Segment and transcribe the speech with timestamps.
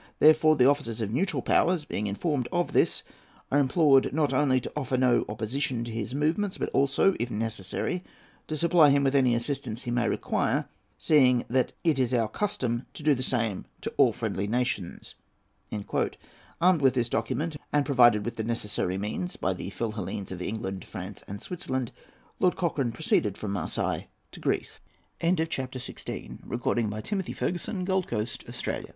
[0.17, 3.03] Therefore the officers of neutral powers, being informed of this,
[3.51, 8.03] are implored, not only to offer no opposition to his movements, but also, if necessary,
[8.47, 10.65] to supply him with any assistance he may require,
[10.97, 15.13] seeing that it is our custom to do the same to all friendly nations."
[16.59, 20.83] Armed with this document, and provided with the necessary means by the Philhellenes of England,
[20.83, 21.91] France, and Switzerland,
[22.39, 24.81] Lord Cochrane proceeded from Marseilles to Greece.
[25.21, 25.59] APPENDIX.
[25.59, 25.65] I.
[25.67, 25.75] (Page
[26.39, 28.85] 22.) The following "Resumé of the Services of the late Earl of Dundon